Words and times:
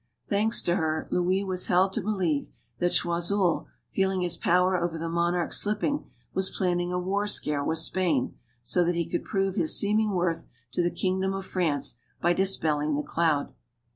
Thanks 0.27 0.63
to 0.63 0.77
her, 0.77 1.07
Louis 1.11 1.43
was 1.43 1.67
held 1.67 1.93
to 1.93 2.01
believe 2.01 2.49
that 2.79 2.89
Choiseul, 2.89 3.67
feeling 3.91 4.21
his 4.21 4.35
power 4.35 4.75
over 4.75 4.97
the 4.97 5.07
monarch 5.07 5.53
slipping, 5.53 6.09
was 6.33 6.49
plan 6.49 6.77
ning 6.77 6.91
a 6.91 6.97
war 6.97 7.27
scare 7.27 7.63
with 7.63 7.77
Spain, 7.77 8.35
so 8.63 8.83
that 8.83 8.95
he 8.95 9.07
could 9.07 9.23
prove 9.23 9.57
his 9.57 9.77
seeming 9.77 10.09
worth 10.13 10.47
to 10.71 10.81
the 10.81 10.89
kingdom 10.89 11.35
of 11.35 11.45
France 11.45 11.97
by 12.19 12.33
dis 12.33 12.57
pelling 12.57 12.95
the 12.95 13.03
cloud. 13.03 13.53